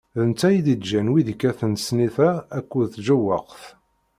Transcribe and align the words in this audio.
D 0.19 0.21
netta 0.29 0.47
i 0.51 0.59
d-iǧǧan 0.65 1.11
wid 1.11 1.27
ikkaten 1.33 1.73
snitra 1.85 2.31
akked 2.57 2.85
tjewwaqt. 2.93 3.63